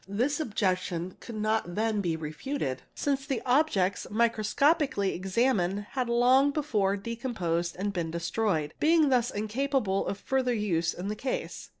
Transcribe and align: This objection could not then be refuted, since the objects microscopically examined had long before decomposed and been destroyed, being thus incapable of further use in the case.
This 0.09 0.39
objection 0.39 1.15
could 1.19 1.35
not 1.35 1.75
then 1.75 2.01
be 2.01 2.15
refuted, 2.15 2.81
since 2.95 3.23
the 3.27 3.39
objects 3.45 4.07
microscopically 4.09 5.13
examined 5.13 5.85
had 5.91 6.09
long 6.09 6.49
before 6.49 6.97
decomposed 6.97 7.75
and 7.77 7.93
been 7.93 8.09
destroyed, 8.09 8.73
being 8.79 9.09
thus 9.09 9.29
incapable 9.29 10.07
of 10.07 10.17
further 10.17 10.55
use 10.55 10.95
in 10.95 11.07
the 11.07 11.15
case. 11.15 11.69